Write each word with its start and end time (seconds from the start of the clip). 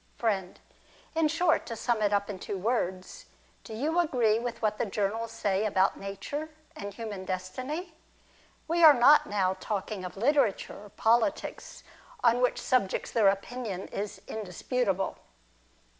Friend. 0.17 0.59
In 1.13 1.27
short, 1.27 1.67
to 1.67 1.75
sum 1.75 2.01
it 2.01 2.11
up 2.11 2.27
in 2.27 2.39
two 2.39 2.57
words, 2.57 3.27
do 3.63 3.75
you 3.75 3.99
agree 3.99 4.39
with 4.39 4.59
what 4.59 4.79
the 4.79 4.85
journals 4.87 5.31
say 5.31 5.63
about 5.63 5.99
nature, 5.99 6.49
and 6.75 6.91
human 6.91 7.23
destiny? 7.23 7.93
We 8.67 8.83
are 8.83 8.95
not 8.95 9.27
now 9.27 9.57
talking 9.59 10.03
of 10.03 10.17
literature 10.17 10.85
or 10.85 10.89
politics, 10.89 11.83
on 12.23 12.41
which 12.41 12.59
subjects 12.59 13.11
their 13.11 13.27
opinion 13.27 13.89
is 13.89 14.19
indisputable. 14.27 15.19